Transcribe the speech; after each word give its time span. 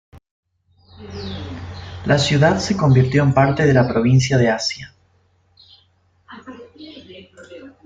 La 2.07 2.17
ciudad 2.17 2.57
se 2.57 2.75
convirtió 2.75 3.21
en 3.21 3.35
parte 3.35 3.67
de 3.67 3.73
la 3.75 3.87
provincia 3.87 4.35
de 4.39 4.49
Asia. 4.49 4.95